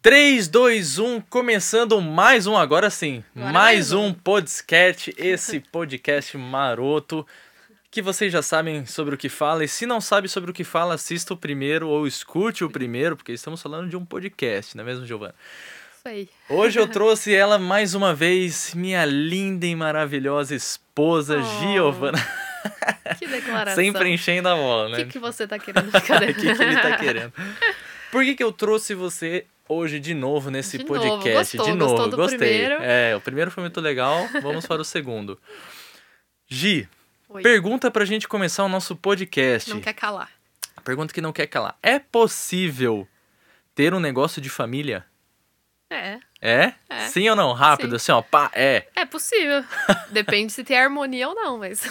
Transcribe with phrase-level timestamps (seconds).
[0.00, 4.14] 3, 2, 1, começando mais um, agora sim, Agora mais mais um um.
[4.14, 7.26] podcast, esse podcast maroto,
[7.90, 10.62] que vocês já sabem sobre o que fala, e se não sabe sobre o que
[10.62, 14.84] fala, assista o primeiro ou escute o primeiro, porque estamos falando de um podcast, não
[14.84, 15.34] é mesmo, Giovana?
[15.96, 16.28] Isso aí.
[16.48, 21.60] Hoje eu trouxe ela mais uma vez, minha linda e maravilhosa esposa, Oh.
[21.60, 22.18] Giovana,
[23.18, 23.82] Que declaração.
[23.82, 24.98] sempre enchendo a bola, O né?
[24.98, 25.88] que, que você tá querendo?
[25.88, 27.32] O que, que ele tá querendo?
[28.12, 31.56] Por que, que eu trouxe você hoje de novo nesse De novo, podcast?
[31.56, 32.38] gostou, de novo, gostou gostei.
[32.38, 32.74] primeiro?
[32.82, 34.26] É, o primeiro foi muito legal.
[34.42, 35.38] Vamos para o segundo.
[36.46, 36.88] Gi,
[37.28, 37.42] Oi.
[37.42, 39.70] pergunta pra gente começar o nosso podcast.
[39.70, 40.30] Não quer calar.
[40.84, 41.76] Pergunta que não quer calar.
[41.82, 43.06] É possível
[43.74, 45.04] ter um negócio de família?
[45.90, 46.18] É.
[46.40, 46.72] É?
[46.88, 47.08] É.
[47.08, 47.52] Sim ou não?
[47.52, 48.86] Rápido, assim, ó, pá, é.
[48.94, 49.64] É possível.
[50.12, 51.82] Depende se tem harmonia ou não, mas.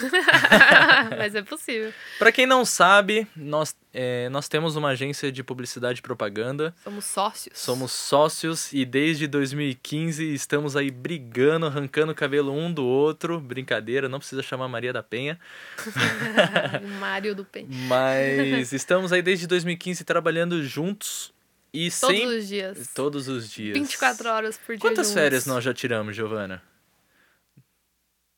[1.16, 1.92] mas é possível.
[2.18, 6.74] Pra quem não sabe, nós, é, nós temos uma agência de publicidade e propaganda.
[6.82, 7.58] Somos sócios.
[7.58, 13.38] Somos sócios e desde 2015 estamos aí brigando, arrancando o cabelo um do outro.
[13.38, 15.38] Brincadeira, não precisa chamar Maria da Penha.
[16.98, 17.68] Mário do Pen.
[17.86, 21.36] Mas estamos aí desde 2015 trabalhando juntos
[21.72, 22.36] e Todos sempre.
[22.36, 22.90] os dias.
[22.94, 23.76] Todos os dias.
[23.76, 24.80] 24 horas por dia.
[24.80, 26.62] Quantas férias nós já tiramos, Giovana?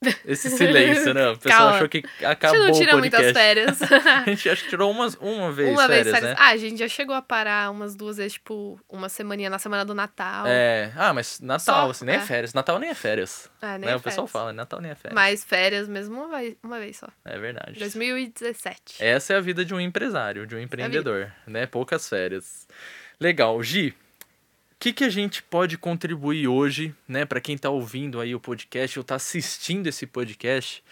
[0.25, 1.29] Esse silêncio, né?
[1.29, 1.77] O pessoal Calma.
[1.77, 3.25] achou que A acabou gente não tira o podcast.
[3.25, 3.79] muitas férias.
[4.07, 6.31] A gente acho que tirou umas, uma vez uma vez férias, férias.
[6.31, 6.37] né?
[6.39, 9.85] Ah, a gente já chegou a parar umas duas vezes, tipo, uma semaninha na semana
[9.85, 10.47] do Natal.
[10.47, 12.19] É, ah, mas Natal, Só, assim, nem é.
[12.19, 12.23] é.
[12.23, 12.55] férias.
[12.55, 13.51] Natal nem é férias.
[13.61, 13.93] É, nem né?
[13.93, 14.33] é o pessoal férias.
[14.33, 15.15] fala, Natal nem é férias.
[15.15, 17.09] Mas férias mesmo uma vez, uma vez só.
[17.27, 17.79] É verdade.
[17.79, 19.05] 2017.
[19.05, 21.67] Essa é a vida de um empresário, de um empreendedor, né?
[21.67, 22.67] Poucas férias.
[23.21, 23.91] Legal, Gi.
[23.91, 23.95] O
[24.81, 28.99] que, que a gente pode contribuir hoje, né, para quem tá ouvindo aí o podcast
[28.99, 30.83] ou tá assistindo esse podcast,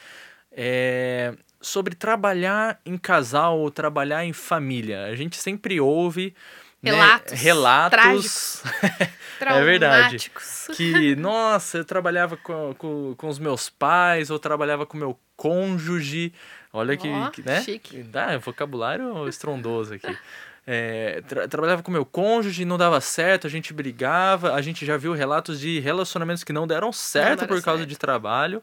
[0.53, 5.07] é, sobre trabalhar em casal ou trabalhar em família?
[5.07, 6.35] A gente sempre ouve
[6.83, 8.63] né, Relatos relatos
[9.41, 10.31] É verdade.
[10.77, 16.33] Que, nossa, eu trabalhava com, com, com os meus pais, ou trabalhava com meu cônjuge.
[16.73, 17.63] Olha que, Ó, que, né?
[17.63, 18.03] chique.
[18.03, 20.15] Dá, vocabulário estrondoso aqui.
[20.71, 24.99] É, tra- trabalhava com meu cônjuge, não dava certo, a gente brigava, a gente já
[24.99, 27.89] viu relatos de relacionamentos que não deram certo deram por causa certo.
[27.89, 28.63] de trabalho,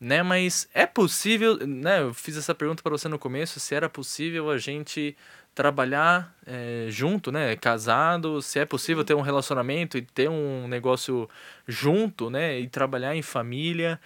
[0.00, 0.24] né?
[0.24, 2.00] Mas é possível, né?
[2.00, 5.16] Eu fiz essa pergunta para você no começo, se era possível a gente
[5.54, 7.54] trabalhar é, junto, né?
[7.54, 11.30] Casado, se é possível ter um relacionamento e ter um negócio
[11.64, 12.58] junto, né?
[12.58, 14.00] E trabalhar em família.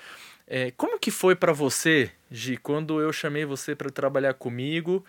[0.46, 5.02] É, como que foi para você, Gi, quando eu chamei você para trabalhar comigo?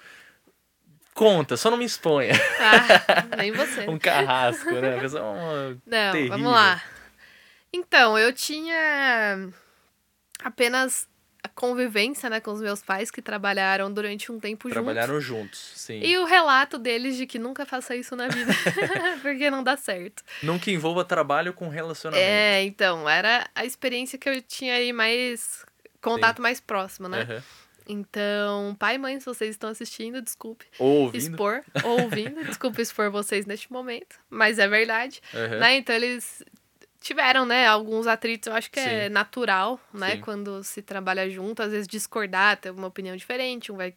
[1.14, 2.34] Conta, só não me exponha.
[2.60, 3.86] Ah, nem você.
[3.90, 5.00] um carrasco, né?
[5.00, 6.38] Pessoa é uma- Não, terrível.
[6.38, 6.82] vamos lá.
[7.74, 9.50] Então, eu tinha
[10.44, 11.08] apenas
[11.44, 14.74] a convivência, né, com os meus pais que trabalharam durante um tempo juntos.
[14.84, 16.00] Trabalharam juntos, sim.
[16.04, 18.52] E o relato deles de que nunca faça isso na vida,
[19.22, 20.24] porque não dá certo.
[20.44, 22.28] Nunca envolva trabalho com relacionamento.
[22.30, 25.66] É, então, era a experiência que eu tinha aí mais
[26.00, 27.22] contato mais próximo, né?
[27.22, 27.44] Aham.
[27.92, 31.34] Então, pai e mãe, se vocês estão assistindo, desculpe Ou ouvindo.
[31.34, 35.22] expor, ou ouvindo, desculpe expor vocês neste momento, mas é verdade.
[35.34, 35.60] Aham.
[35.60, 35.76] né?
[35.76, 36.44] Então eles
[37.02, 39.14] tiveram, né, alguns atritos, eu acho que é Sim.
[39.14, 40.22] natural, né, Sim.
[40.22, 43.94] quando se trabalha junto, às vezes discordar, ter uma opinião diferente, um vai,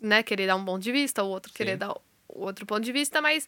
[0.00, 1.78] né, querer dar um ponto de vista, o outro querer Sim.
[1.78, 1.90] dar
[2.26, 3.46] o outro ponto de vista, mas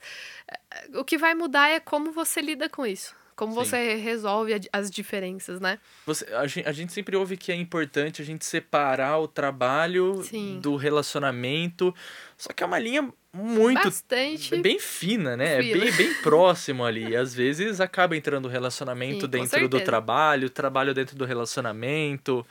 [0.49, 3.17] eh, o que vai mudar é como você lida com isso.
[3.37, 3.59] Como Sim.
[3.59, 5.79] você resolve as diferenças, né?
[6.07, 10.23] Você, a, gente, a gente sempre ouve que é importante a gente separar o trabalho
[10.25, 10.59] Sim.
[10.63, 11.95] do relacionamento.
[12.37, 13.85] Só que é uma linha muito.
[13.85, 14.57] Bastante.
[14.57, 15.59] bem fina, né?
[15.59, 17.15] É bem, bem próximo ali.
[17.15, 22.45] Às vezes acaba entrando o relacionamento Sim, dentro do trabalho, trabalho dentro do relacionamento.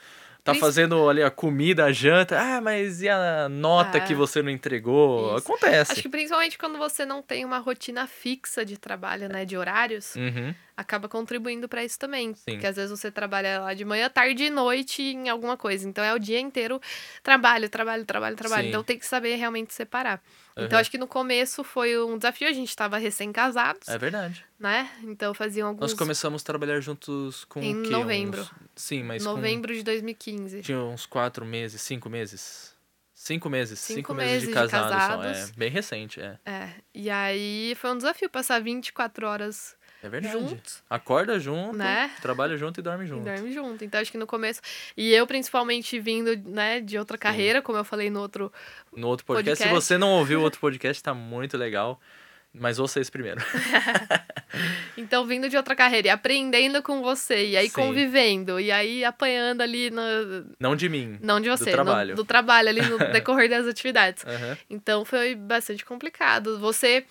[0.44, 2.38] Tá fazendo ali a comida, a janta.
[2.38, 5.36] Ah, mas e a nota Ah, que você não entregou?
[5.36, 5.38] isso.
[5.48, 5.90] Acontece.
[5.90, 10.14] Acho que principalmente quando você não tem uma rotina fixa de trabalho, né, de horários,
[10.14, 10.54] Uhum.
[10.76, 12.34] Acaba contribuindo pra isso também.
[12.34, 12.42] Sim.
[12.52, 15.88] Porque às vezes você trabalha lá de manhã, tarde e noite em alguma coisa.
[15.88, 16.80] Então é o dia inteiro
[17.22, 18.62] trabalho, trabalho, trabalho, trabalho.
[18.64, 18.68] Sim.
[18.68, 20.22] Então tem que saber realmente separar.
[20.52, 20.80] Então Aham.
[20.80, 22.48] acho que no começo foi um desafio.
[22.48, 24.44] A gente estava recém-casados, É verdade.
[24.58, 24.90] né?
[25.04, 25.80] Então faziam alguns.
[25.80, 28.40] Nós começamos a trabalhar juntos com Em o novembro.
[28.42, 30.62] Uns- Sim, mas com- novembro de 2015.
[30.62, 32.74] Tinha uns quatro meses, cinco meses.
[33.14, 35.22] Cinco meses, cinco, Cinco meses, de meses de casado só.
[35.24, 35.50] É casados.
[35.52, 36.38] bem recente, é.
[36.44, 36.70] É.
[36.94, 40.38] E aí foi um desafio passar 24 horas É verdade.
[40.38, 40.82] juntos.
[40.88, 42.10] Acorda junto, Né?
[42.22, 43.24] trabalha junto e dorme E junto.
[43.24, 43.84] dorme junto.
[43.84, 44.60] Então, acho que no começo.
[44.96, 48.52] E eu, principalmente, vindo, né, de outra carreira, como eu falei no outro.
[48.94, 49.86] No outro podcast, se Podcast.
[49.86, 52.00] você não ouviu o outro podcast, tá muito legal.
[52.58, 53.40] Mas ouça esse primeiro.
[54.96, 57.74] Então, vindo de outra carreira e aprendendo com você, e aí Sim.
[57.74, 60.00] convivendo, e aí apanhando ali no.
[60.58, 61.18] Não de mim.
[61.20, 62.14] Não de você, no- trabalho.
[62.14, 64.24] do trabalho ali no decorrer das atividades.
[64.24, 64.56] Aham.
[64.70, 66.58] Então foi bastante complicado.
[66.58, 67.04] Você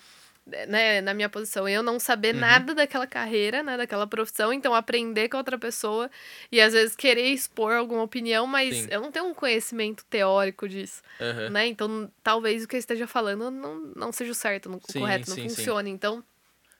[0.46, 2.40] né, na minha posição, eu não saber Uhum.
[2.40, 6.08] nada daquela carreira, né, daquela profissão, então aprender com outra pessoa
[6.52, 8.88] e às vezes querer expor alguma opinião, mas Sim.
[8.90, 11.50] eu não tenho um conhecimento teórico disso, Aham.
[11.50, 11.66] né?
[11.66, 15.00] Então talvez o que eu esteja falando não, não seja o certo, não, o Sim,
[15.00, 15.56] correto, não sim, sim.
[15.56, 15.90] funcione.
[15.90, 16.22] Então,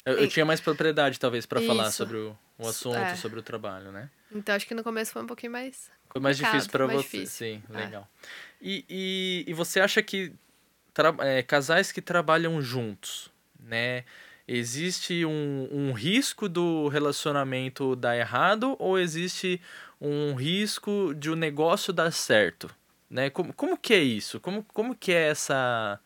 [0.05, 3.17] Eu, eu tinha mais propriedade, talvez, pra falar sobre o, o assunto, É.
[3.17, 4.09] sobre o trabalho, né?
[4.31, 7.03] então acho que no começo foi um pouquinho mais Foi mais difícil mais você.
[7.03, 7.47] difícil.
[7.47, 7.79] Sim, É.
[7.79, 8.09] legal.
[8.61, 10.33] E, e, e você acha que
[11.21, 13.31] é, casais que trabalham juntos,
[13.67, 14.05] né?
[14.49, 19.61] Existe um, um risco do relacionamento dar errado ou existe
[20.01, 22.71] um risco de o negócio dar certo?
[23.11, 23.29] Né?
[23.29, 24.39] Como, como que é isso?
[24.39, 25.99] Como, como que é essa,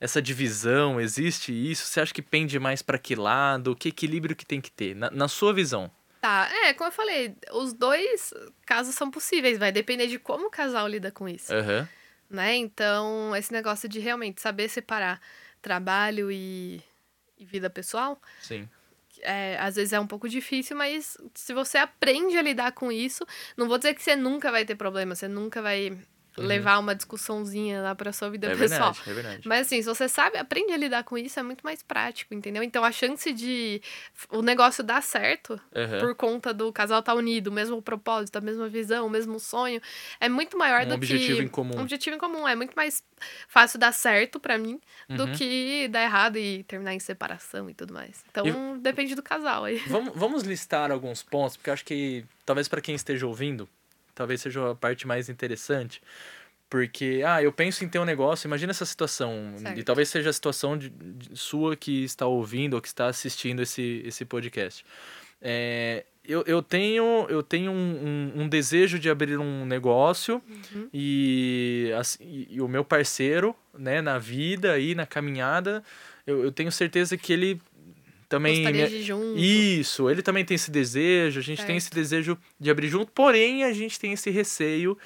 [0.00, 1.00] essa divisão?
[1.00, 1.86] Existe isso?
[1.86, 3.74] Você acha que pende mais para que lado?
[3.74, 4.94] Que equilíbrio que tem que ter?
[4.94, 5.90] Na, na sua visão.
[6.20, 8.32] Tá, é, como eu falei, os dois
[8.64, 11.88] casos são possíveis, vai depender de como o casal lida com isso, Aham.
[12.30, 12.54] né?
[12.54, 15.20] Então, esse negócio de realmente saber separar
[15.60, 16.80] trabalho e,
[17.42, 18.68] e vida pessoal, Sim.
[19.20, 23.26] é, às vezes é um pouco difícil, mas se você aprende a lidar com isso,
[23.56, 25.98] não vou dizer que você nunca vai ter problema, você nunca vai
[26.36, 28.52] levar uma discussãozinha lá pra sua vida Uhum.
[28.54, 28.92] É pessoal.
[28.92, 29.48] verdade, é verdade.
[29.48, 32.62] Mas assim, se você sabe, aprende a lidar com isso, é muito mais prático, entendeu?
[32.62, 33.80] Então a chance de
[34.30, 35.98] o negócio dar certo Aham.
[36.00, 39.80] por conta do casal estar unido, o mesmo propósito, a mesma visão, o mesmo sonho,
[40.20, 41.76] é muito maior Um do objetivo que em comum.
[41.76, 42.46] um objetivo em comum.
[42.48, 43.02] É muito mais
[43.48, 45.32] fácil dar certo pra mim do Uhum.
[45.32, 48.24] que dar errado e terminar em separação e tudo mais.
[48.30, 49.78] Então depende do casal aí.
[49.86, 53.68] Vamos, vamos listar alguns pontos, porque eu acho que talvez para quem esteja ouvindo,
[54.14, 56.00] talvez seja a parte mais interessante.
[56.68, 59.84] Porque, ah, eu penso em ter um negócio, imagina essa situação, e Certo.
[59.84, 64.02] talvez seja a situação de, de- sua que está ouvindo ou que está assistindo esse,
[64.06, 64.82] esse podcast.
[65.42, 70.40] É, eu, eu tenho, eu tenho um, um, um desejo de abrir um negócio
[70.74, 70.88] Uhum.
[70.94, 75.82] e, assim, e, e o meu parceiro, né, na vida e na caminhada,
[76.26, 77.60] eu, eu tenho certeza que ele
[78.32, 79.38] também Gostaria de junto.
[79.38, 83.62] isso, ele também tem esse desejo, a gente tem esse desejo de abrir junto, porém
[83.62, 84.96] a gente tem esse receio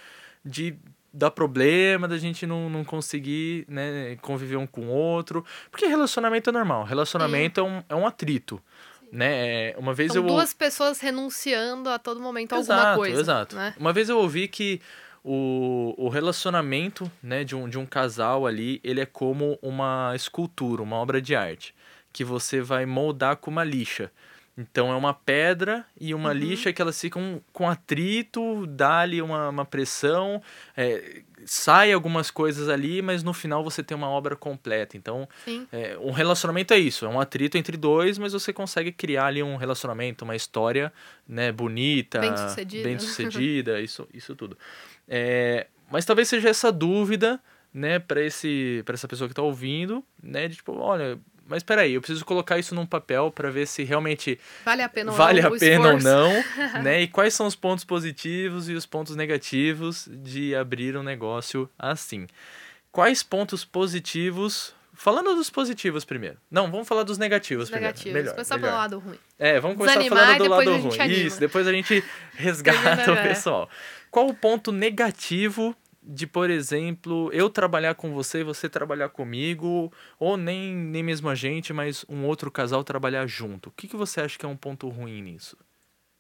[0.45, 0.77] de
[1.13, 5.45] dar problema, da gente não, não conseguir né, conviver um com o outro.
[5.73, 8.63] Porque relacionamento é normal, relacionamento é um, é um atrito.
[9.11, 9.71] Né?
[9.71, 10.29] É, Uma vez São eu.
[10.29, 13.21] duas pessoas renunciando a todo momento a alguma Exato, coisa.
[13.21, 13.57] exato.
[13.57, 13.75] Né?
[13.77, 14.81] Uma vez eu ouvi que
[15.25, 20.81] o, o relacionamento né, de, um, de um casal ali, ele é como uma escultura,
[20.83, 21.75] uma obra de arte,
[22.17, 24.11] que você vai moldar com uma lixa.
[24.59, 26.35] Então é uma pedra e uma Uhum.
[26.35, 30.41] lixa que elas ficam com atrito, dá ali uma, uma pressão,
[30.75, 34.97] é, sai algumas coisas ali, mas no final você tem uma obra completa.
[34.97, 35.29] Então
[35.71, 39.43] é, um relacionamento é isso, é um atrito entre dois, mas você consegue criar ali
[39.43, 40.91] um relacionamento, uma história,
[41.29, 42.83] né, bonita, Bem-sucedida.
[42.89, 44.57] bem-sucedida, isso, isso tudo.
[45.07, 47.39] É, mas talvez seja essa dúvida,
[47.75, 52.25] né, para essa pessoa que tá ouvindo, né, de tipo, olha, mas peraí, eu preciso
[52.25, 55.59] colocar isso num papel para ver se realmente Vale a pena ou vale não a
[55.59, 56.33] pena ou não,
[56.83, 57.03] né?
[57.03, 62.27] E quais são os pontos positivos e os pontos negativos de abrir um negócio assim.
[62.91, 66.39] Quais pontos positivos Falando dos positivos primeiro.
[66.51, 68.01] Não, vamos falar dos negativos, Os negativos.
[68.01, 68.25] primeiro.
[68.25, 68.69] Melhor, Começar melhor.
[68.69, 69.19] pelo lado ruim.
[69.39, 71.01] É, vamos começar Desanimar falando do lado ruim.
[71.01, 71.27] anima.
[71.27, 72.03] Isso, depois a gente
[72.35, 73.29] resgata o é.
[73.29, 73.69] pessoal.
[74.11, 75.77] Qual o ponto negativo
[76.07, 81.35] de, por exemplo, eu trabalhar com você você trabalhar comigo, ou nem, nem mesmo a
[81.35, 83.69] gente, mas um outro casal trabalhar junto?
[83.69, 85.57] O que, que você acha que é um ponto ruim nisso?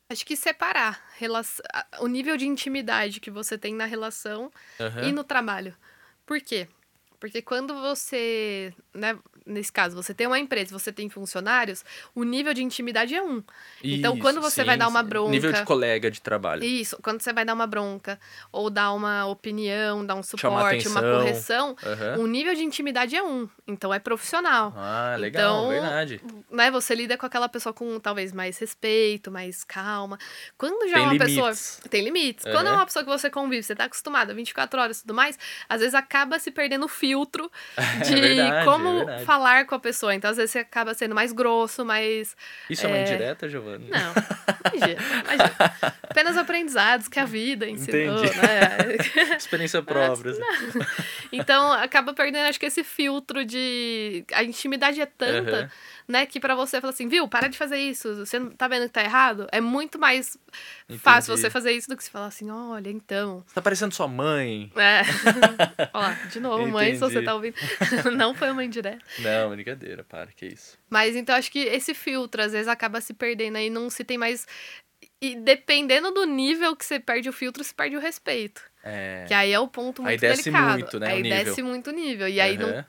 [0.08, 1.64] Acho que separar relação,
[2.00, 5.02] o nível de intimidade que você tem na relação Aham.
[5.02, 5.76] e no trabalho.
[6.24, 6.68] Por quê?
[7.18, 11.84] Porque quando você, né, nesse caso, você tem uma empresa, você tem funcionários,
[12.14, 13.42] o nível de intimidade é um.
[13.82, 16.64] Então, Isso, quando você vai sim, dar uma bronca- Nível de colega de trabalho.
[16.64, 18.18] Isso, quando você vai dar uma bronca,
[18.50, 22.18] ou dar uma opinião, dar um suporte, uma correção, Aham.
[22.18, 23.48] o nível de intimidade é um.
[23.66, 24.72] Então é profissional.
[24.76, 26.20] Ah, legal, Então, verdade.
[26.50, 30.18] Né, você lida com aquela pessoa com talvez mais respeito, mais calma.
[30.58, 31.34] Quando já Tem é uma limites.
[31.36, 31.88] pessoa.
[31.90, 32.44] Tem limites.
[32.44, 35.14] Quando é uma pessoa que você convive, você tá acostumado a 24 horas e tudo
[35.14, 35.38] mais,
[35.68, 37.50] às vezes acaba se perdendo o filtro
[38.04, 39.24] de verdade, como é verdade.
[39.36, 40.14] Falar com a pessoa.
[40.14, 42.34] Então, às vezes, você acaba sendo mais grosso, mais.
[42.68, 43.84] Isso é uma é, indireta, Giovana?
[43.86, 45.76] Não, imagina, imagina.
[46.02, 48.36] Apenas aprendizados que a vida ensinou, Entendi.
[48.38, 49.36] né?
[49.36, 50.32] Experiência própria.
[50.32, 50.78] assim.
[51.32, 54.24] Então acaba perdendo, acho que esse filtro de.
[54.32, 55.70] A intimidade é tanta, Aham.
[56.08, 56.26] Né?
[56.26, 58.14] Que pra você falar assim, viu, para de fazer isso.
[58.16, 59.46] Você não tá vendo que tá errado?
[59.50, 60.36] É muito mais
[60.98, 61.42] fácil Entendi.
[61.42, 63.42] você fazer isso do que você falar assim, olha, então.
[63.46, 64.70] Você tá parecendo sua mãe.
[64.76, 65.02] É.
[65.92, 67.26] Olha lá, de novo, mãe, se você Entendi.
[67.26, 67.54] tá ouvindo.
[68.16, 69.04] não foi uma indireta.
[69.18, 70.78] Não, brincadeira, para, que isso.
[70.88, 74.16] Mas então acho que esse filtro às vezes acaba se perdendo aí, não se tem
[74.18, 74.46] mais.
[75.20, 78.62] E dependendo do nível que você perde o filtro, se perde o respeito.
[78.84, 79.24] É.
[79.26, 80.78] Que aí é o ponto Aí muito desce delicado.
[80.78, 81.44] muito, né, Aí nível.
[81.44, 82.28] desce muito o nível.
[82.28, 82.84] E aí não.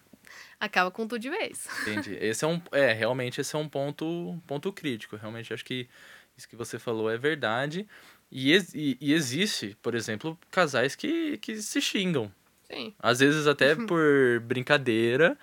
[0.60, 1.68] Acaba com tudo de vez.
[1.82, 2.18] Entendi.
[2.20, 2.60] Esse é um.
[2.72, 5.16] É, realmente esse é um ponto, ponto crítico.
[5.16, 5.88] Realmente acho que
[6.36, 7.88] isso que você falou é verdade.
[8.32, 12.32] E, e, e existe, por exemplo, casais que, que se xingam.
[12.70, 12.94] Sim.
[13.00, 15.38] Às vezes até por brincadeira,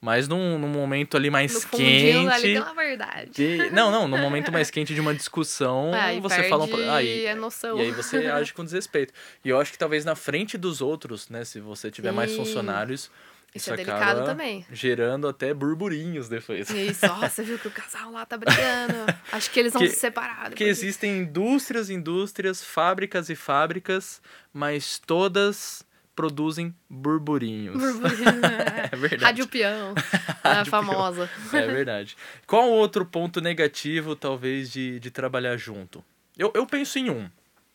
[0.00, 2.28] mas num, num momento ali mais No quente.
[2.28, 3.30] ali uma verdade.
[3.32, 6.90] de- não, não, num momento mais quente de uma discussão, Aí você fala um.
[6.90, 7.76] Aí, a noção.
[7.76, 9.12] e aí você age com desrespeito.
[9.44, 11.44] E eu acho que talvez na frente dos outros, né?
[11.44, 12.36] Se você tiver mais Sim.
[12.38, 13.10] funcionários,
[13.54, 14.64] Isso isso, é delicado também.
[14.72, 16.70] gerando até burburinhos depois.
[16.70, 18.94] Isso, ó, você viu que o casal lá tá brigando.
[19.32, 20.50] Acho que eles vão Que- se separar.
[20.50, 20.62] Disso.
[20.64, 27.76] existem indústrias, indústrias, fábricas e fábricas, mas todas produzem burburinhos.
[27.80, 28.30] Burburinho.
[28.92, 29.24] É verdade.
[29.24, 29.94] Rádio peão.
[30.42, 31.30] a famosa.
[31.52, 32.16] É verdade.
[32.46, 36.04] Qual outro ponto negativo, talvez, de, de trabalhar junto?
[36.36, 37.30] Eu, eu penso em um,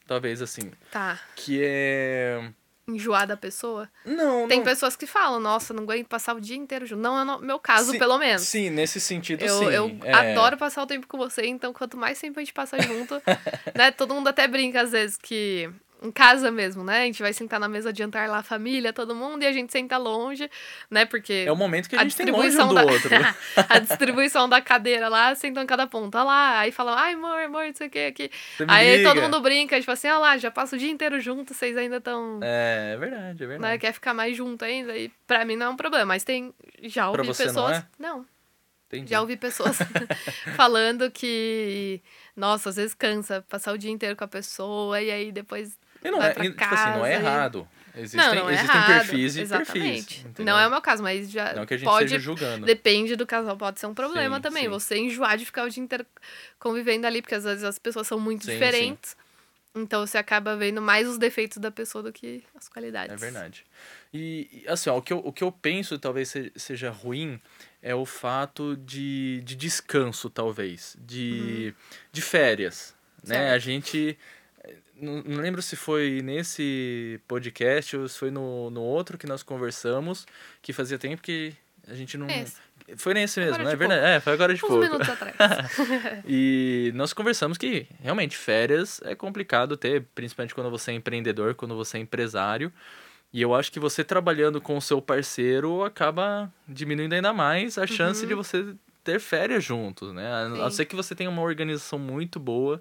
[0.06, 1.18] talvez assim, Tá.
[1.36, 2.50] que é.
[2.88, 3.90] Enjoar da pessoa.
[4.06, 4.64] Não, Tem não.
[4.64, 7.02] pessoas que falam, nossa, não aguento passar o dia inteiro junto.
[7.02, 8.44] Não é o meu caso, Sim, pelo menos.
[8.44, 9.66] Sim, nesse sentido, Eu, sim.
[9.66, 10.14] eu É.
[10.14, 13.20] adoro passar o tempo com você, então quanto mais tempo a gente passa junto,
[13.76, 13.90] né?
[13.92, 15.68] Todo mundo até brinca às vezes que
[16.02, 17.02] em casa mesmo, né?
[17.02, 19.52] A gente vai sentar na mesa de jantar lá, a família, todo mundo, e a
[19.52, 20.50] gente senta longe,
[20.90, 21.06] né?
[21.06, 23.10] Porque É o momento que a gente tem longe um do da outro.
[23.70, 27.66] a distribuição da cadeira lá, sentam em cada ponta lá, aí falam, ai, amor, amor,
[27.66, 28.32] não sei o que aqui.
[28.68, 29.10] Aí liga.
[29.10, 31.98] todo mundo brinca, tipo assim, ó lá, já passa o dia inteiro junto, vocês ainda
[31.98, 33.80] estão É, é verdade, é né, verdade.
[33.80, 37.10] quer ficar mais junto ainda, e pra mim não é um problema, mas tem, já
[37.10, 37.86] ouvi você não pessoas, é?
[37.98, 38.26] não,
[38.88, 39.10] Entendi.
[39.10, 39.78] já ouvi pessoas
[40.56, 42.02] falando que,
[42.36, 46.12] nossa, às vezes cansa passar o dia inteiro com a pessoa e aí depois E
[46.12, 47.68] não é, e, tipo assim, não é casa errado.
[47.98, 49.08] Existem, não, não é existem errado.
[49.08, 50.06] perfis e Exatamente.
[50.06, 50.26] perfis.
[50.26, 50.54] entendeu?
[50.54, 52.66] Não é o meu caso, mas já Não que a gente pode esteja julgando.
[52.66, 54.64] Depende do casal, pode ser um problema Sim, também.
[54.64, 54.70] sim.
[54.70, 56.06] Você enjoar de ficar o dia inteiro
[56.60, 59.16] convivendo ali, porque às vezes as pessoas são muito Sim, diferentes.
[59.74, 63.14] Então você acaba vendo mais os defeitos da pessoa do que as qualidades.
[63.14, 63.66] É verdade.
[64.14, 67.42] E, assim, ó, o, que eu, o que eu penso talvez se- seja ruim
[67.82, 70.96] é o fato de, de descanso, talvez.
[71.00, 71.74] De,
[72.12, 72.96] de férias.
[73.22, 73.50] Né?
[73.50, 73.54] Uhum.
[73.56, 74.18] A gente.
[74.96, 79.44] Não, não lembro se foi nesse podcast ou se foi no, no outro que nós
[79.44, 80.26] conversamos,
[80.62, 81.54] que fazia tempo que
[81.88, 82.28] a gente não.
[82.30, 82.56] Esse.
[82.98, 83.72] Foi nesse mesmo, né?
[83.72, 84.06] De verdade.
[84.06, 84.84] É, foi agora de Uns pouco.
[84.84, 85.36] minutos atrás.
[86.28, 91.76] E nós conversamos que realmente férias é complicado ter, principalmente quando você é empreendedor, quando
[91.76, 92.72] você é empresário.
[93.34, 97.86] E eu acho que você trabalhando com o seu parceiro acaba diminuindo ainda mais a
[97.86, 98.66] chance de você
[99.04, 100.32] ter férias juntos, né?
[100.32, 100.70] A não Uhum.
[100.70, 100.76] Sim.
[100.78, 102.80] ser que você tenha uma organização muito boa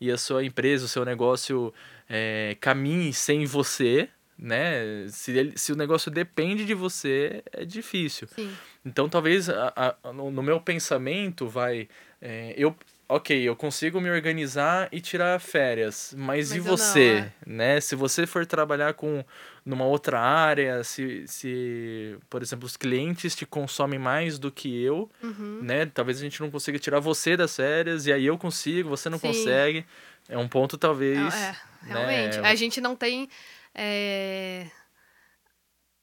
[0.00, 1.72] e a sua empresa, o seu negócio
[2.08, 5.06] é, caminhe sem você, né?
[5.08, 8.28] Se, ele- se o negócio depende de você, é difícil.
[8.34, 8.52] Sim.
[8.84, 9.72] Então, talvez a-
[10.04, 11.88] a- no, no meu pensamento vai.
[12.20, 12.74] é, eu,
[13.08, 17.18] ok, eu consigo me organizar e tirar férias, mas, Mas e eu não, você?
[17.18, 17.32] é.
[17.46, 17.80] né?
[17.80, 19.24] Se você for trabalhar com
[19.64, 25.10] numa outra área, se, se, por exemplo, os clientes te consomem mais do que eu,
[25.22, 25.60] Uhum.
[25.62, 25.86] né?
[25.86, 29.18] Talvez a gente não consiga tirar você das férias e aí eu consigo, você não
[29.18, 29.28] Sim.
[29.28, 29.84] consegue.
[30.28, 31.34] É um ponto, talvez.
[31.34, 32.40] É, realmente.
[32.40, 33.28] né, A gente não tem
[33.74, 34.66] é,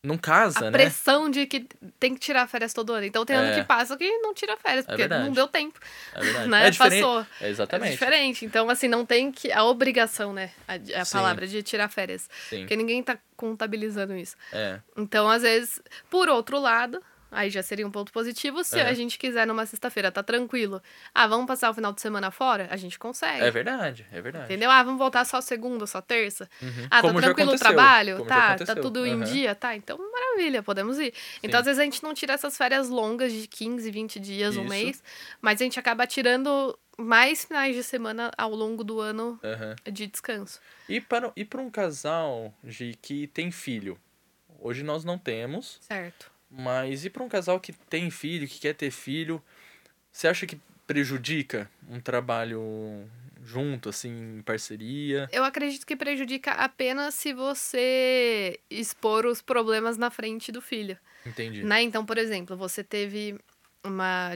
[0.03, 0.71] Não casa, a né?
[0.71, 1.65] pressão de que
[1.97, 3.05] tem que tirar férias todo ano.
[3.05, 3.55] Então tem ano É.
[3.61, 5.23] que passa que não tira férias, porque verdade.
[5.23, 5.79] não deu tempo.
[6.13, 6.47] É verdade.
[6.51, 6.67] né?
[6.67, 7.01] É diferente.
[7.01, 7.21] Passou.
[7.39, 7.91] É É exatamente.
[7.91, 8.45] diferente.
[8.45, 9.49] Então, assim, não tem que.
[9.51, 10.51] A obrigação, né?
[10.67, 12.29] A, a palavra de tirar férias.
[12.49, 12.59] Sim.
[12.59, 14.35] Porque ninguém tá contabilizando isso.
[14.51, 14.79] É.
[14.97, 17.01] Então, às vezes, por outro lado,
[17.33, 18.63] aí já seria um ponto positivo.
[18.63, 18.83] Se É.
[18.87, 20.81] a gente quiser numa sexta-feira, tá tranquilo.
[21.13, 22.67] Ah, vamos passar o final de semana fora?
[22.71, 23.43] A gente consegue.
[23.43, 24.45] É verdade, é verdade.
[24.45, 24.69] Entendeu?
[24.71, 26.49] Ah, vamos voltar só segunda, só terça?
[26.61, 26.87] Uhum.
[26.89, 28.17] Ah, Como tá tranquilo o trabalho?
[28.17, 29.23] como Tá, tá tudo em Aham.
[29.23, 29.55] dia?
[29.55, 31.13] Tá, então maravilha, podemos ir.
[31.41, 34.61] Então, às vezes, a gente não tira essas férias longas de 15, 20 dias, um
[34.61, 34.69] Isso.
[34.69, 35.03] mês,
[35.41, 39.75] mas a gente acaba tirando mais finais de semana ao longo do ano Aham.
[39.91, 40.59] de descanso.
[40.87, 43.97] E para, e para um casal, Gi, que tem filho?
[44.59, 46.31] Hoje nós não temos, Certo.
[46.55, 49.41] Mas e para um casal que tem filho, que quer ter filho,
[50.11, 53.09] você acha que prejudica um trabalho
[53.43, 55.27] junto, assim, em parceria?
[55.31, 60.97] Eu acredito que prejudica apenas se você expor os problemas na frente do filho.
[61.25, 61.63] Entendi.
[61.63, 61.81] Né?
[61.81, 63.37] Então, por exemplo, você teve
[63.83, 64.31] uma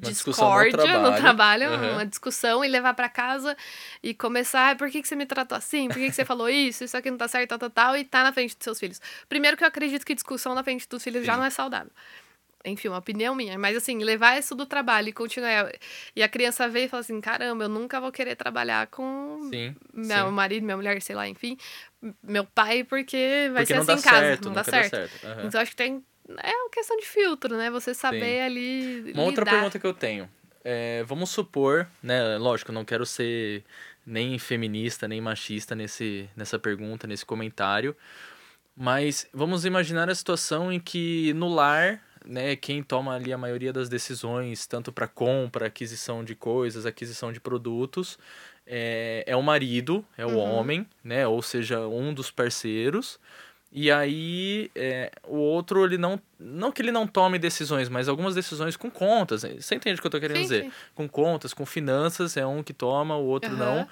[0.00, 1.16] discussão no discórdia no trabalho.
[1.22, 1.92] trabalho, Aham.
[1.92, 3.56] uma discussão e levar pra casa
[4.02, 5.86] e começar, "Ah, por que, que você me tratou assim?
[5.88, 6.82] Por que, que você falou isso?
[6.84, 9.00] Isso aqui não tá certo, tal, tal, tal, e tá na frente dos seus filhos.
[9.28, 11.38] Primeiro que eu acredito que discussão na frente dos filhos já Sim.
[11.38, 11.92] não é saudável.
[12.64, 13.58] Enfim, uma opinião minha.
[13.58, 15.72] Mas assim, levar isso do trabalho e continuar.
[16.14, 19.74] E a criança vê e fala assim: caramba, eu nunca vou querer trabalhar com Sim.
[19.94, 20.32] meu sim.
[20.32, 21.56] marido, minha mulher, sei lá, enfim,
[22.22, 24.20] meu pai, porque vai Porque ser assim em casa.
[24.26, 24.90] certo, não dá certo.
[24.92, 25.26] dá certo.
[25.26, 25.46] Aham.
[25.46, 26.04] Então acho que tem.
[26.42, 27.70] É uma questão de filtro, né?
[27.70, 29.12] Você saber ali.
[29.12, 29.56] Uma outra lidar.
[29.56, 30.28] pergunta que eu tenho.
[30.64, 32.36] É, vamos supor, né?
[32.38, 33.64] Lógico, não quero ser
[34.06, 37.96] nem feminista, nem machista nesse, nessa pergunta, nesse comentário.
[38.76, 43.72] Mas vamos imaginar a situação em que no lar né, quem toma ali a maioria
[43.72, 48.18] das decisões, tanto para compra, aquisição de coisas, aquisição de produtos,
[48.66, 50.38] é, é o marido, é o Uhum.
[50.38, 51.26] homem, né?
[51.26, 53.18] Ou seja, um dos parceiros.
[53.72, 56.20] E aí, é, o outro, ele não.
[56.38, 59.42] Não que ele não tome decisões, mas algumas decisões com contas.
[59.42, 60.64] Você entende o que eu tô querendo Sim, dizer?
[60.64, 60.72] sim.
[60.94, 63.58] Com contas, com finanças, é um que toma, o outro Aham.
[63.58, 63.88] não.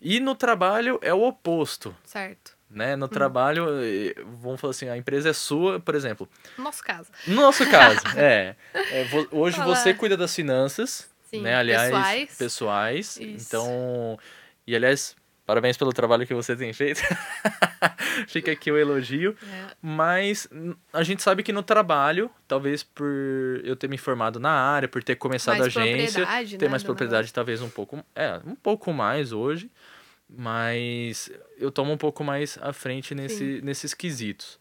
[0.00, 2.52] E no trabalho é o oposto, Certo.
[2.70, 2.94] né?
[2.94, 6.28] No trabalho, eh, vamos falar assim, a empresa é sua, por exemplo.
[6.56, 7.10] No nosso caso.
[7.26, 8.54] No nosso caso, é.
[8.92, 9.74] é, vo- hoje Fala.
[9.74, 11.56] você cuida das finanças, Sim, né?
[11.56, 12.36] Aliás, pessoais.
[12.38, 13.16] pessoais.
[13.16, 13.46] Isso.
[13.48, 14.18] Então,
[14.66, 17.00] e aliás, parabéns pelo trabalho que você tem feito.
[18.26, 19.36] Fica aqui o elogio.
[19.42, 19.66] É.
[19.80, 20.48] Mas
[20.92, 23.06] a gente sabe que no trabalho, talvez por
[23.62, 26.26] eu ter me formado na área, por ter começado Mais a agência,
[26.58, 29.70] ter né, mais propriedade talvez um pouco, é, um pouco mais hoje,
[30.28, 34.58] mas eu tomo um pouco mais à frente nesse, nesses quesitos.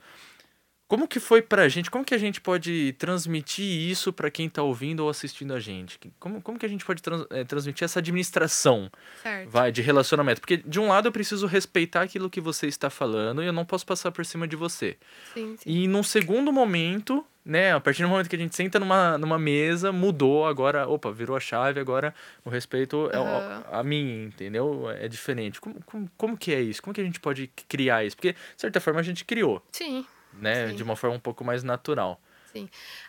[0.87, 1.89] Como que foi pra gente?
[1.89, 5.99] Como que a gente pode transmitir isso pra quem tá ouvindo ou assistindo a gente?
[6.19, 8.91] Como, como que a gente pode trans- eh, transmitir essa administração
[9.23, 9.49] Certo.
[9.49, 10.39] vai de relacionamento?
[10.41, 13.65] Porque de um lado eu preciso respeitar aquilo que você está falando e eu não
[13.65, 14.95] posso passar por cima de você.
[15.33, 15.69] Sim, sim.
[15.69, 19.39] E num segundo momento, né, a partir do momento que a gente senta numa, numa
[19.39, 22.13] mesa, mudou, agora, opa, virou a chave, agora
[22.43, 23.63] o respeito é Aham.
[23.71, 24.87] a mim, entendeu?
[24.91, 25.59] É diferente.
[25.59, 26.79] Como, como, como que é isso?
[26.79, 28.15] Como que a gente pode criar isso?
[28.15, 30.05] Porque, de certa forma, a gente criou, Sim.
[30.39, 30.75] Né, Sim.
[30.75, 32.21] de uma forma um pouco mais natural.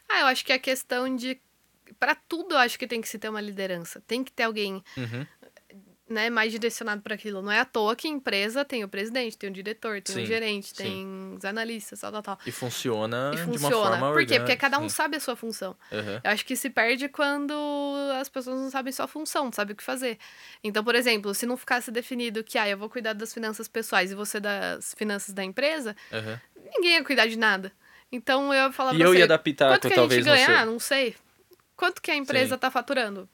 [0.08, 1.40] Ah, eu acho que a questão de.
[2.00, 4.00] Pra tudo, eu acho que tem que se ter uma liderança.
[4.00, 5.24] Tem que ter alguém Uhum.
[6.08, 7.42] Né, mais direcionado para aquilo.
[7.42, 10.26] Não é à toa que empresa tem o presidente, tem o diretor, tem Sim, o
[10.26, 10.74] gerente, sim.
[10.74, 12.38] tem os analistas, tal, tal, tal.
[12.46, 13.90] E funciona, E de uma funciona.
[13.98, 14.38] forma Por quê?
[14.38, 14.94] Porque cada um sim.
[14.94, 15.76] sabe a sua função.
[15.92, 16.20] Aham.
[16.22, 17.52] Eu acho que se perde quando
[18.20, 20.18] as pessoas não sabem sua função, não sabem o que fazer.
[20.62, 24.12] Então, por exemplo, se não ficasse definido que ah, eu vou cuidar das finanças pessoais
[24.12, 26.40] e você das finanças da empresa, Aham.
[26.74, 27.72] ninguém ia cuidar de nada.
[28.12, 30.32] Então eu ia falar E eu você, ia dar pitaco, quanto que a talvez, gente
[30.32, 30.46] ganha?
[30.48, 31.16] no seu- Ah, não sei.
[31.74, 32.60] Quanto que a empresa Sim.
[32.60, 33.28] tá faturando?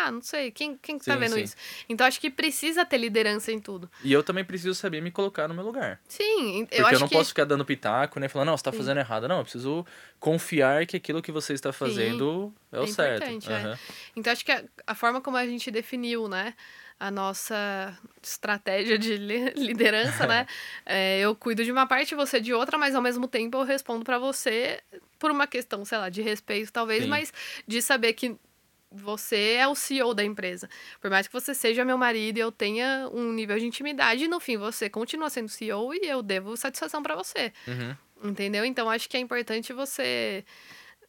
[0.00, 0.50] Ah, não sei.
[0.50, 1.42] Quem, quem que tá Sim, vendo sim.
[1.42, 1.56] isso?
[1.88, 3.90] Então acho que precisa ter liderança em tudo.
[4.04, 6.00] E eu também preciso saber me colocar no meu lugar.
[6.08, 8.28] Sim, Porque eu eu, acho não que posso ficar dando pitaco, né?
[8.28, 8.78] Falando, não, você tá Sim.
[8.78, 9.26] fazendo errado.
[9.26, 9.84] Não, eu preciso
[10.20, 13.24] confiar que aquilo que você está fazendo é o é certo.
[13.24, 13.78] importante, é.
[14.14, 16.54] Então, acho que a, a forma como a gente definiu, né,
[17.00, 20.46] a nossa estratégia de li- liderança, né,
[20.86, 24.04] é, eu cuido de uma parte, você de outra, mas ao mesmo tempo eu respondo
[24.04, 24.80] pra você
[25.18, 27.10] por uma questão, sei lá, de respeito talvez, Sim.
[27.10, 27.32] mas
[27.66, 28.36] de saber que
[28.90, 30.68] você é o CEO da empresa.
[31.00, 34.40] Por mais que você seja meu marido e eu tenha um nível de intimidade, no
[34.40, 37.52] fim você continua sendo CEO e eu devo satisfação pra você.
[37.66, 38.30] Uhum.
[38.30, 38.64] Entendeu?
[38.64, 40.44] Então acho que é importante você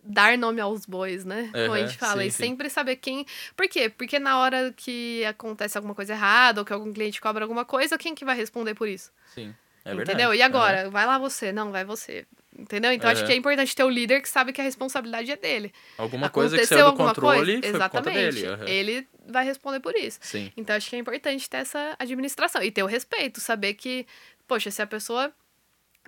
[0.03, 1.49] dar nome aos bois, né?
[1.51, 2.21] Como a gente fala.
[2.21, 2.43] sim, e sim.
[2.43, 3.25] sempre saber quem.
[3.55, 3.89] Por quê?
[3.89, 7.97] Porque na hora que acontece alguma coisa errada ou que algum cliente cobra alguma coisa,
[7.97, 9.11] quem que vai responder por isso?
[9.33, 9.53] Sim.
[9.83, 10.11] É verdade.
[10.11, 10.33] Entendeu?
[10.33, 10.89] E agora?
[10.89, 11.51] Vai lá você.
[11.51, 12.25] Não, vai você.
[12.59, 12.91] Entendeu?
[12.91, 13.27] Então acho Aham.
[13.27, 15.71] que é importante ter o líder que sabe que a responsabilidade é dele.
[15.97, 17.75] Alguma coisa que Aconteceu saiu do controle coisa?
[17.75, 18.35] Exatamente.
[18.41, 18.47] dele.
[18.47, 18.67] aham.
[18.67, 20.19] Ele vai responder por isso.
[20.21, 20.51] Sim.
[20.57, 24.05] Então acho que é importante ter essa administração e ter o respeito, saber que,
[24.47, 25.31] poxa, se a pessoa,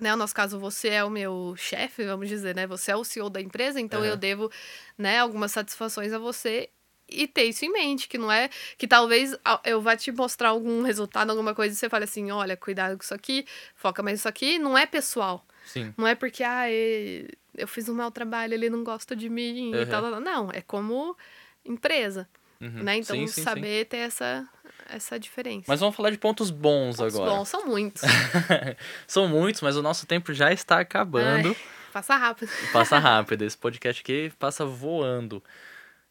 [0.00, 3.04] né, no nosso caso você é o meu chefe, vamos dizer, né, você é o
[3.04, 4.50] CEO da empresa, então eu devo,
[4.98, 6.68] né, algumas satisfações a você
[7.08, 10.82] e ter isso em mente, que não é que talvez eu vá te mostrar algum
[10.82, 14.28] resultado, alguma coisa e você fale assim, olha, cuidado com isso aqui, foca mais nisso
[14.28, 15.46] aqui, não é pessoal.
[15.64, 15.94] Sim.
[15.96, 19.72] Não é porque, ah, e- eu fiz um mau trabalho, ele não gosta de mim
[19.72, 19.86] e Aham.
[19.86, 20.20] tal.
[20.20, 21.16] Não, é como
[21.64, 22.28] empresa,
[22.60, 22.82] Uhum.
[22.82, 22.96] né?
[22.96, 23.42] Então, sim, sim, sim.
[23.42, 24.48] saber ter essa,
[24.88, 25.64] essa diferença.
[25.68, 27.30] Mas vamos falar de pontos bons Pontos agora.
[27.32, 28.02] bons, são muitos.
[29.06, 31.56] São muitos, mas o nosso tempo já está acabando.
[31.92, 32.50] Passa rápido.
[32.72, 33.42] Passa rápido.
[33.42, 35.42] Esse podcast aqui passa voando.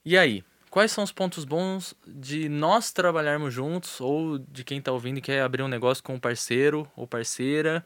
[0.06, 0.44] E aí?
[0.70, 5.22] Quais são os pontos bons de nós trabalharmos juntos ou de quem está ouvindo e
[5.22, 7.84] quer abrir um negócio com um parceiro ou parceira?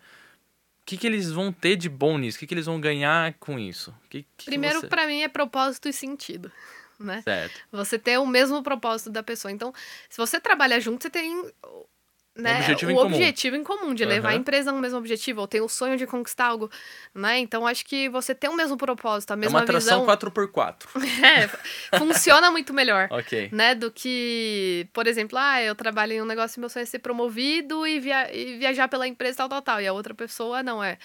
[0.86, 2.38] O que, que eles vão ter de bom nisso?
[2.38, 3.92] O que, que eles vão ganhar com isso?
[4.08, 4.88] Que, que Primeiro, você...
[4.88, 6.52] pra mim, é propósito e sentido,
[7.00, 7.24] né?
[7.24, 7.60] Certo.
[7.72, 9.52] Você ter o mesmo propósito da pessoa.
[9.52, 9.74] Então,
[10.08, 11.52] se você trabalha junto, você tem
[12.36, 13.16] né, objetivo o em comum.
[13.16, 16.06] objetivo em comum, de levar a empresa no mesmo objetivo, ou tem o sonho de
[16.06, 16.70] conquistar algo,
[17.14, 17.40] né?
[17.40, 20.18] Então, acho que você tem o mesmo propósito, a É mesma uma atração visão.
[20.18, 20.86] 4x4.
[21.26, 23.08] É, funciona muito melhor.
[23.12, 23.50] ok.
[23.52, 26.86] né, do que, por exemplo, ah, eu trabalho em um negócio e meu sonho é
[26.86, 29.82] ser promovido e, via e viajar pela empresa tal, tal, tal.
[29.82, 30.98] E a outra pessoa não é.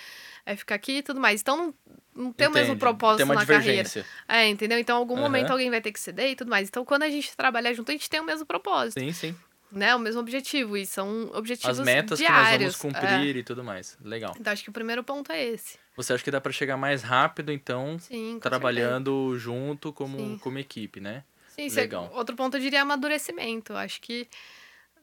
[0.44, 1.40] É ficar aqui e tudo mais.
[1.42, 1.72] Então
[2.14, 2.80] não, tem o mesmo Entendi.
[2.80, 3.88] propósito na carreira.
[4.26, 4.78] É, entendeu?
[4.78, 5.22] Então, em algum Aham.
[5.24, 6.68] momento alguém vai ter que ceder e tudo mais.
[6.68, 9.36] Então, quando a gente trabalha junto, a gente tem o mesmo propósito, Sim, sim.
[9.70, 9.94] Né?
[9.94, 10.76] O mesmo objetivo.
[10.76, 12.76] E são objetivos As metas diários.
[12.76, 13.00] que nós vamos é.
[13.00, 13.96] cumprir e tudo mais.
[14.02, 14.34] Legal.
[14.38, 15.78] Então, acho que o primeiro ponto é esse.
[15.96, 20.38] Você acha que dá para chegar mais rápido, então, Sim, trabalhando junto como, Sim.
[20.38, 21.24] como equipe, né?
[21.48, 22.10] Sim, Legal.
[22.14, 23.74] outro ponto eu diria é amadurecimento.
[23.74, 24.28] Acho que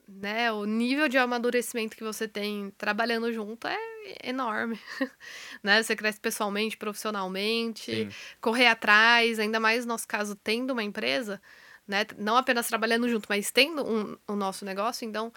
[0.07, 3.77] né, o nível de amadurecimento que você tem trabalhando junto é
[4.23, 4.79] enorme,
[5.61, 5.83] né?
[5.83, 8.09] Você cresce pessoalmente, profissionalmente, Sim.
[8.39, 11.41] correr atrás, ainda mais no nosso caso, tendo uma empresa,
[11.87, 12.05] né?
[12.17, 15.31] Não apenas trabalhando junto, mas tendo um, o nosso negócio, então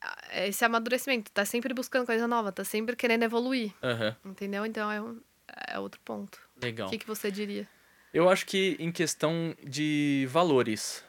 [0.00, 4.16] a- esse amadurecimento, tá sempre buscando coisa nova, tá sempre querendo evoluir, Aham.
[4.24, 4.64] entendeu?
[4.64, 5.20] Então é, um,
[5.68, 6.38] é outro ponto.
[6.60, 6.88] Legal.
[6.88, 7.68] O que, que você diria?
[8.12, 11.04] Eu acho que em questão de valores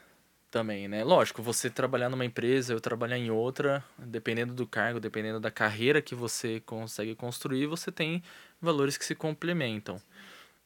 [0.52, 1.04] também, né?
[1.04, 6.02] Lógico, você trabalhar numa empresa, eu trabalhar em outra, dependendo do cargo, dependendo da carreira
[6.02, 8.22] que você consegue construir, você tem
[8.62, 10.00] valores que se complementam.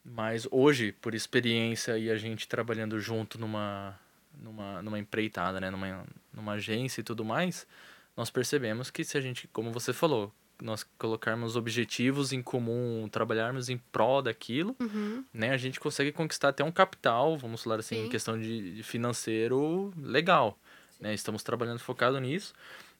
[0.07, 3.99] Mas hoje, por experiência e a gente trabalhando junto numa,
[4.39, 5.69] numa, numa empreitada, né?
[5.71, 7.65] Numa, numa agência e tudo mais,
[8.15, 13.67] nós percebemos que se a gente, como você falou, nós colocarmos objetivos em comum, trabalharmos
[13.67, 15.25] em prol daquilo, Uhum.
[15.33, 18.05] né, a gente consegue conquistar até um capital, vamos falar assim, Sim.
[18.05, 20.57] em questão de financeiro legal.
[20.99, 21.13] Né?
[21.13, 22.53] Estamos trabalhando focado nisso.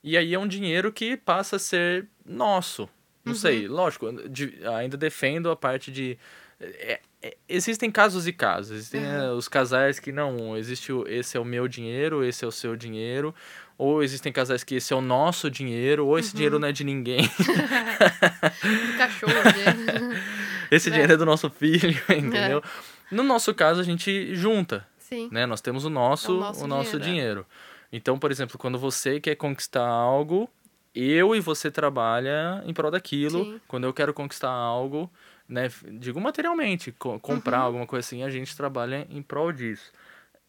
[0.04, 2.90] E aí é um dinheiro que passa a ser nosso.
[3.24, 3.40] Não Uhum.
[3.40, 6.18] sei, lógico, de- ainda defendo a parte de.
[6.60, 8.76] É- é- existem casos e casos.
[8.78, 12.48] Existem é, os casais que não, existe o, esse é o meu dinheiro, esse é
[12.48, 13.34] o seu dinheiro.
[13.78, 16.36] Ou existem casais que esse é o nosso dinheiro, ou esse Uhum.
[16.36, 17.30] dinheiro não é de ninguém.
[18.98, 20.24] Cachorro, né?
[20.72, 20.92] esse É.
[20.92, 22.64] dinheiro é do nosso filho, entendeu?
[23.12, 24.86] No nosso caso, a gente junta.
[24.98, 25.30] Sim.
[25.32, 25.46] né?
[25.46, 27.10] Nós temos o nosso, É o o nosso nosso, dinheiro, é.
[27.10, 27.46] dinheiro.
[27.92, 30.50] Então, por exemplo, quando você quer conquistar algo,
[30.96, 33.44] eu e você trabalha em prol daquilo.
[33.46, 33.62] Sim.
[33.68, 35.12] Quando eu quero conquistar algo,
[35.48, 37.66] né, digo materialmente, co- comprar Uhum.
[37.66, 39.92] alguma coisa assim, a gente trabalha em prol disso.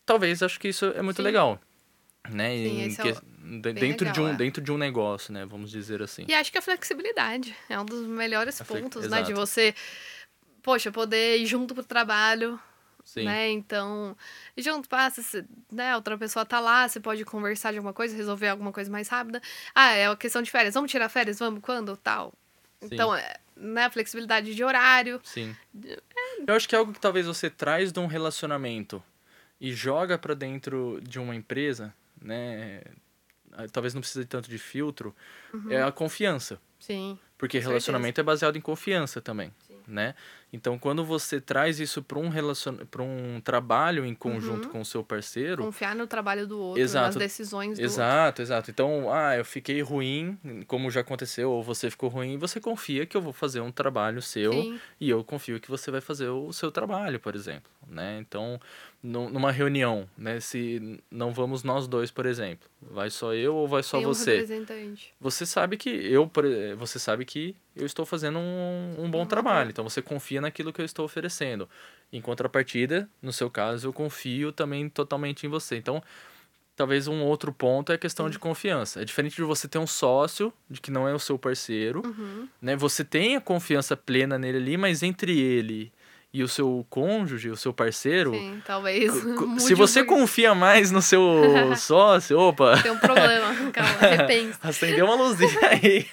[0.05, 1.23] Talvez acho que isso é muito Sim.
[1.23, 1.61] legal,
[2.29, 2.51] né?
[2.57, 3.13] Sim, é que-
[3.61, 4.37] de- dentro de legal, um é.
[4.37, 5.45] dentro de um negócio, né?
[5.45, 6.25] Vamos dizer assim.
[6.29, 9.23] E acho que a flexibilidade é um dos melhores A pontos, né?
[9.23, 9.75] De você,
[10.63, 12.59] poxa, poder ir junto pro trabalho,
[13.05, 13.25] Sim.
[13.25, 13.51] né?
[13.51, 14.17] Então,
[14.57, 15.95] junto, passa, se, né?
[15.95, 19.41] Outra pessoa tá lá, você pode conversar de alguma coisa, resolver alguma coisa mais rápida.
[19.75, 20.75] Ah, é uma questão de férias.
[20.75, 21.39] Vamos tirar férias?
[21.39, 21.61] Vamos?
[21.63, 21.97] Quando?
[21.97, 22.33] Tal.
[22.81, 22.89] Sim.
[22.93, 23.89] Então, é, né?
[23.91, 25.21] Flexibilidade de horário.
[25.25, 25.57] Sim.
[26.47, 29.03] Eu acho que é algo que talvez você traz de um relacionamento
[29.61, 32.83] e joga pra dentro de uma empresa, né?
[33.53, 35.15] ah, Talvez não precise tanto de filtro,
[35.71, 36.61] é a confiança.
[36.79, 37.19] Sim.
[37.39, 37.69] Porque Com certeza.
[37.71, 39.79] relacionamento é baseado em confiança também, Sim.
[39.87, 40.15] né?
[40.53, 42.77] Então, quando você traz isso para um relacion...
[42.91, 44.73] para um trabalho em conjunto Uhum.
[44.73, 47.07] com o seu parceiro, Confiar no trabalho do outro, Exato.
[47.07, 47.85] nas decisões do outro.
[47.85, 48.71] Exato, exato.
[48.71, 53.17] Então, ah, eu fiquei ruim, como já aconteceu, ou você ficou ruim, você confia que
[53.17, 54.81] eu vou fazer um trabalho seu Sim.
[55.01, 58.19] e eu confio que você vai fazer o seu trabalho, por exemplo, né?
[58.21, 58.59] Então,
[59.03, 63.67] nu- numa reunião, né, se não vamos nós dois, por exemplo, vai só eu ou
[63.69, 64.31] vai só Tem um você?
[64.39, 65.13] representante.
[65.21, 66.45] Você sabe que eu, por-
[66.79, 69.27] você sabe que eu estou fazendo um, um bom Uhum.
[69.27, 71.69] trabalho, então você confia naquilo que eu estou oferecendo.
[72.13, 75.77] Em contrapartida, no seu caso, eu confio também totalmente em você.
[75.77, 76.03] Então,
[76.77, 79.01] talvez um outro ponto é a questão de confiança.
[79.03, 82.49] É diferente de você ter um sócio, de que não é o seu parceiro, Uhum.
[82.61, 82.77] né?
[82.77, 85.93] Você tem a confiança plena nele ali, mas entre ele
[86.33, 89.11] e o seu cônjuge, o seu parceiro, Sim, talvez.
[89.59, 91.25] se você confia mais no seu
[91.79, 94.59] sócio, opa, Tem um problema, calma, repensa.
[94.69, 96.07] acendeu uma luzinha aí.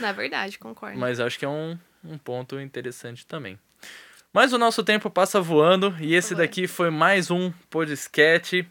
[0.00, 0.96] Na verdade, concordo.
[0.96, 3.58] Mas acho que é um, um ponto interessante também.
[4.32, 6.46] Mas o nosso tempo passa voando e esse Vai.
[6.46, 8.66] daqui foi mais um podcast.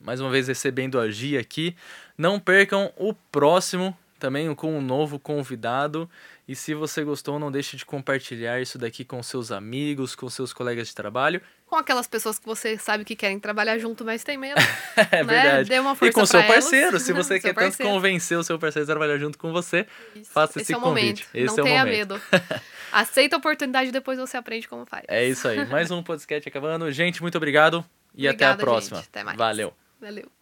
[0.00, 1.76] Mais uma vez recebendo a Gia aqui.
[2.16, 6.08] Não percam o próximo, também com um novo convidado.
[6.48, 10.52] E se você gostou, não deixe de compartilhar isso daqui com seus amigos, com seus
[10.52, 11.40] colegas de trabalho.
[11.66, 14.60] Com aquelas pessoas que você sabe que querem trabalhar junto, mas tem medo.
[15.12, 15.24] É né?
[15.24, 15.68] verdade.
[15.68, 16.64] Dê uma E força com seu pra elas.
[16.64, 17.92] parceiro, se você quer tanto parceiro.
[17.92, 20.30] convencer o seu parceiro a trabalhar junto com você, Isso.
[20.30, 21.26] faça Esse esse é o convite.
[21.26, 21.28] momento.
[21.34, 21.96] Esse não é tenha momento.
[21.98, 22.22] medo.
[22.92, 25.04] Aceita a oportunidade, depois você aprende como faz.
[25.08, 25.66] É isso aí.
[25.66, 26.90] Mais um podcast acabando.
[26.92, 29.00] Gente, muito obrigado e até a Obrigada, próxima.
[29.00, 29.36] Até mais.
[29.36, 29.74] Valeu.
[30.00, 30.35] Valeu.